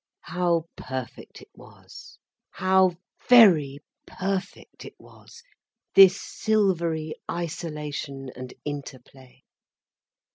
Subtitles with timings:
[0.23, 2.17] How perfect it was,
[2.49, 2.95] how
[3.29, 3.77] very
[4.07, 5.43] perfect it was,
[5.93, 9.43] this silvery isolation and interplay.